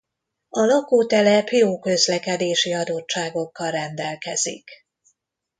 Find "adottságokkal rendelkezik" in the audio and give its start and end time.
2.73-4.69